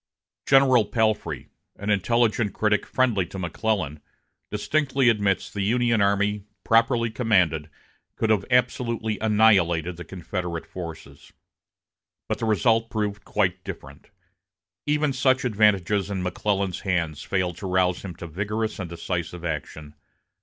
[0.47, 3.99] General Palfrey, an intelligent critic friendly to McClellan,
[4.49, 7.69] distinctly admits that the Union army, properly commanded,
[8.15, 11.33] could have absolutely annihilated the Confederate forces.
[12.27, 14.09] But the result proved quite different.
[14.87, 19.93] Even such advantages in McClellan's hands failed to rouse him to vigorous and decisive action.